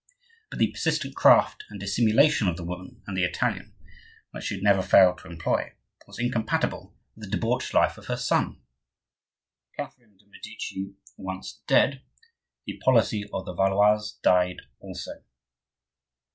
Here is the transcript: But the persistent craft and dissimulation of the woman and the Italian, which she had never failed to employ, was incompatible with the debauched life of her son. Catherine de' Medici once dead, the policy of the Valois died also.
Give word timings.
But 0.49 0.57
the 0.57 0.71
persistent 0.71 1.15
craft 1.15 1.63
and 1.69 1.79
dissimulation 1.79 2.47
of 2.47 2.57
the 2.57 2.63
woman 2.63 3.03
and 3.05 3.15
the 3.15 3.23
Italian, 3.23 3.75
which 4.31 4.45
she 4.45 4.55
had 4.55 4.63
never 4.63 4.81
failed 4.81 5.19
to 5.19 5.27
employ, 5.27 5.73
was 6.07 6.17
incompatible 6.17 6.95
with 7.13 7.25
the 7.25 7.29
debauched 7.29 7.71
life 7.71 7.99
of 7.99 8.07
her 8.07 8.17
son. 8.17 8.59
Catherine 9.77 10.17
de' 10.17 10.25
Medici 10.25 10.95
once 11.17 11.61
dead, 11.67 12.01
the 12.65 12.81
policy 12.83 13.29
of 13.31 13.45
the 13.45 13.53
Valois 13.53 14.13
died 14.23 14.63
also. 14.79 15.23